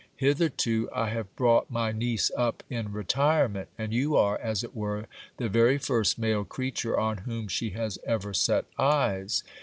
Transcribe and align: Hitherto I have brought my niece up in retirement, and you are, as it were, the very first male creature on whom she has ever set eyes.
Hitherto 0.15 0.89
I 0.95 1.09
have 1.09 1.35
brought 1.35 1.69
my 1.69 1.91
niece 1.91 2.31
up 2.35 2.63
in 2.71 2.91
retirement, 2.91 3.69
and 3.77 3.93
you 3.93 4.17
are, 4.17 4.35
as 4.41 4.63
it 4.63 4.75
were, 4.75 5.05
the 5.37 5.47
very 5.47 5.77
first 5.77 6.17
male 6.17 6.43
creature 6.43 6.97
on 6.99 7.17
whom 7.17 7.47
she 7.47 7.69
has 7.79 7.99
ever 8.03 8.33
set 8.33 8.65
eyes. 8.79 9.43